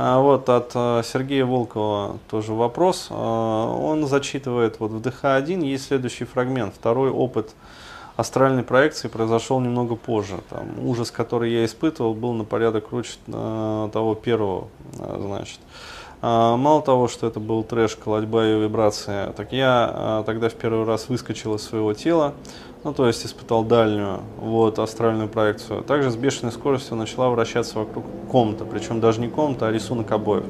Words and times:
А, 0.00 0.20
вот 0.20 0.48
от 0.48 0.70
э, 0.76 1.02
Сергея 1.04 1.44
Волкова 1.44 2.18
тоже 2.30 2.52
вопрос. 2.52 3.08
А, 3.10 3.66
он 3.66 4.06
зачитывает, 4.06 4.78
вот 4.78 4.92
в 4.92 5.00
ДХ-1 5.00 5.64
есть 5.64 5.88
следующий 5.88 6.24
фрагмент. 6.24 6.72
Второй 6.76 7.10
опыт 7.10 7.50
астральной 8.14 8.62
проекции 8.62 9.08
произошел 9.08 9.58
немного 9.58 9.96
позже. 9.96 10.36
Там, 10.50 10.68
ужас, 10.86 11.10
который 11.10 11.50
я 11.52 11.64
испытывал, 11.64 12.14
был 12.14 12.32
на 12.32 12.44
порядок 12.44 12.90
круче 12.90 13.14
э, 13.26 13.90
того 13.92 14.14
первого. 14.14 14.68
Э, 15.00 15.18
значит. 15.20 15.58
А, 16.20 16.56
мало 16.56 16.82
того, 16.82 17.06
что 17.06 17.28
это 17.28 17.38
был 17.38 17.62
трэш, 17.62 17.94
колодьба 17.94 18.44
и 18.44 18.60
вибрация, 18.60 19.32
так 19.34 19.52
я 19.52 19.90
а, 19.92 20.24
тогда 20.24 20.48
в 20.48 20.54
первый 20.54 20.84
раз 20.84 21.08
выскочил 21.08 21.54
из 21.54 21.62
своего 21.62 21.92
тела, 21.94 22.34
ну 22.82 22.92
то 22.92 23.06
есть 23.06 23.24
испытал 23.24 23.62
дальнюю 23.62 24.20
вот, 24.40 24.80
астральную 24.80 25.28
проекцию. 25.28 25.82
Также 25.82 26.10
с 26.10 26.16
бешеной 26.16 26.50
скоростью 26.50 26.96
начала 26.96 27.30
вращаться 27.30 27.78
вокруг 27.78 28.04
комната, 28.28 28.64
причем 28.64 29.00
даже 29.00 29.20
не 29.20 29.28
комната, 29.28 29.68
а 29.68 29.72
рисунок 29.72 30.10
обоев. 30.10 30.44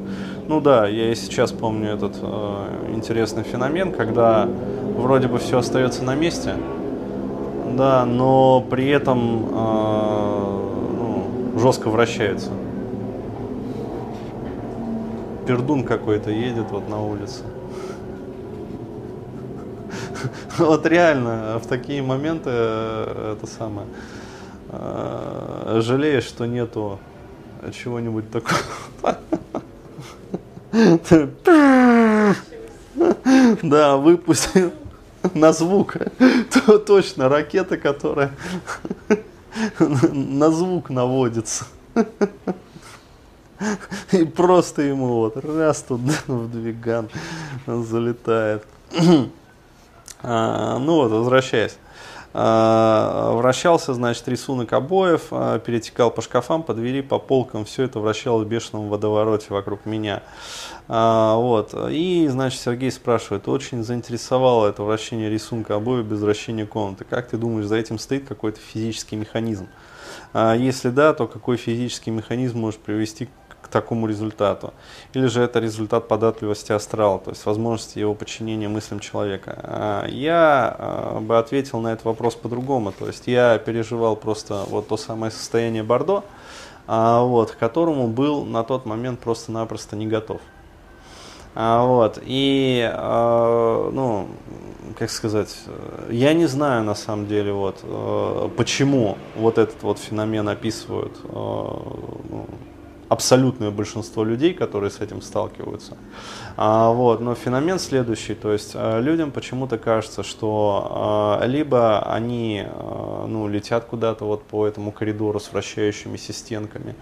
Ну 0.46 0.62
да, 0.62 0.86
я 0.86 1.12
и 1.12 1.14
сейчас 1.14 1.52
помню 1.52 1.90
этот 1.90 2.16
э, 2.22 2.92
интересный 2.94 3.42
феномен, 3.42 3.92
когда 3.92 4.48
вроде 4.96 5.28
бы 5.28 5.38
все 5.38 5.58
остается 5.58 6.02
на 6.02 6.14
месте, 6.14 6.54
да, 7.76 8.06
но 8.06 8.62
при 8.62 8.88
этом 8.88 9.46
э, 9.50 10.58
ну, 10.96 11.58
жестко 11.58 11.90
вращается 11.90 12.52
пердун 15.48 15.82
какой-то 15.82 16.30
едет 16.30 16.70
вот 16.70 16.88
на 16.90 17.02
улице. 17.02 17.42
Вот 20.58 20.84
реально, 20.86 21.58
в 21.62 21.66
такие 21.66 22.02
моменты 22.02 22.50
э, 22.52 23.36
это 23.36 23.46
самое. 23.46 23.86
Э, 24.70 25.78
жалеешь, 25.80 26.24
что 26.24 26.44
нету 26.44 26.98
чего-нибудь 27.72 28.24
такого. 28.30 29.16
Да, 33.62 33.96
выпустил 33.96 34.72
на 35.32 35.52
звук. 35.52 35.96
Точно, 36.86 37.28
ракета, 37.28 37.78
которая 37.78 38.32
на 39.78 40.50
звук 40.50 40.90
наводится. 40.90 41.64
И 44.12 44.24
просто 44.24 44.82
ему 44.82 45.06
вот 45.18 45.36
раз 45.36 45.82
туда 45.82 46.14
в 46.26 46.50
двиган 46.50 47.08
залетает. 47.66 48.64
А, 50.22 50.78
ну 50.78 50.96
вот, 50.96 51.10
возвращаясь. 51.12 51.76
А, 52.34 53.32
вращался, 53.34 53.94
значит, 53.94 54.28
рисунок 54.28 54.72
обоев, 54.72 55.28
а, 55.30 55.58
перетекал 55.58 56.10
по 56.10 56.22
шкафам, 56.22 56.62
по 56.62 56.74
двери, 56.74 57.00
по 57.00 57.18
полкам, 57.18 57.64
все 57.64 57.84
это 57.84 58.00
вращалось 58.00 58.46
в 58.46 58.48
бешеном 58.48 58.88
водовороте 58.88 59.46
вокруг 59.50 59.86
меня. 59.86 60.22
Вот. 60.88 61.74
И, 61.90 62.26
значит, 62.30 62.60
Сергей 62.60 62.90
спрашивает, 62.90 63.46
очень 63.46 63.84
заинтересовало 63.84 64.68
это 64.68 64.82
вращение 64.82 65.28
рисунка 65.28 65.74
обоев 65.74 66.06
без 66.06 66.20
вращения 66.20 66.64
комнаты. 66.64 67.04
Как 67.04 67.28
ты 67.28 67.36
думаешь, 67.36 67.66
за 67.66 67.76
этим 67.76 67.98
стоит 67.98 68.26
какой-то 68.26 68.58
физический 68.58 69.16
механизм? 69.16 69.68
Если 70.32 70.88
да, 70.88 71.12
то 71.12 71.26
какой 71.26 71.58
физический 71.58 72.10
механизм 72.10 72.60
может 72.60 72.80
привести 72.80 73.28
такому 73.70 74.06
результату. 74.06 74.72
Или 75.14 75.26
же 75.26 75.42
это 75.42 75.58
результат 75.58 76.08
податливости 76.08 76.72
астрала, 76.72 77.18
то 77.18 77.30
есть 77.30 77.44
возможности 77.46 77.98
его 77.98 78.14
подчинения 78.14 78.68
мыслям 78.68 79.00
человека. 79.00 79.58
А, 79.62 80.06
я 80.06 80.74
а, 80.78 81.20
бы 81.20 81.38
ответил 81.38 81.80
на 81.80 81.92
этот 81.92 82.04
вопрос 82.04 82.34
по-другому. 82.34 82.92
То 82.92 83.06
есть 83.06 83.26
я 83.26 83.58
переживал 83.58 84.16
просто 84.16 84.64
вот 84.68 84.88
то 84.88 84.96
самое 84.96 85.30
состояние 85.30 85.82
Бордо, 85.82 86.24
а, 86.86 87.22
вот, 87.22 87.52
к 87.52 87.58
которому 87.58 88.08
был 88.08 88.44
на 88.44 88.64
тот 88.64 88.86
момент 88.86 89.20
просто-напросто 89.20 89.96
не 89.96 90.06
готов. 90.06 90.40
Вот. 91.54 92.20
И, 92.22 92.88
ну, 92.94 94.28
как 94.96 95.10
сказать, 95.10 95.58
я 96.08 96.32
не 96.32 96.46
знаю 96.46 96.84
на 96.84 96.94
самом 96.94 97.26
деле, 97.26 97.52
вот, 97.52 97.82
почему 98.56 99.16
вот 99.34 99.58
этот 99.58 99.82
вот 99.82 99.98
феномен 99.98 100.48
описывают 100.48 101.18
ну, 101.24 102.46
абсолютное 103.08 103.70
большинство 103.70 104.24
людей, 104.24 104.52
которые 104.52 104.90
с 104.90 105.00
этим 105.00 105.22
сталкиваются. 105.22 105.96
А, 106.56 106.90
вот, 106.90 107.20
но 107.20 107.34
феномен 107.34 107.78
следующий, 107.78 108.34
то 108.34 108.52
есть 108.52 108.72
а, 108.74 109.00
людям 109.00 109.30
почему-то 109.30 109.78
кажется, 109.78 110.22
что 110.22 111.38
а, 111.40 111.46
либо 111.46 112.00
они 112.12 112.64
а, 112.66 113.26
ну, 113.26 113.48
летят 113.48 113.84
куда-то 113.84 114.24
вот 114.24 114.42
по 114.42 114.66
этому 114.66 114.92
коридору 114.92 115.40
с 115.40 115.52
вращающимися 115.52 116.32
стенками, 116.32 116.94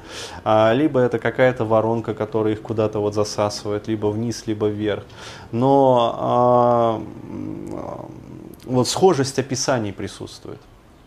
а, 0.45 0.73
либо 0.73 1.01
это 1.01 1.19
какая-то 1.19 1.65
воронка, 1.65 2.15
которая 2.15 2.53
их 2.53 2.63
куда-то 2.63 3.01
вот 3.01 3.15
засасывает, 3.15 3.89
либо 3.89 4.07
вниз, 4.07 4.47
либо 4.47 4.69
вверх. 4.69 5.05
Но 5.53 6.17
а, 6.19 7.03
вот 8.65 8.89
схожесть 8.89 9.39
описаний 9.39 9.93
присутствует. 9.93 10.61